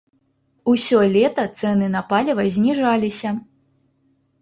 [0.73, 3.39] Усё лета цэны на паліва зніжаліся.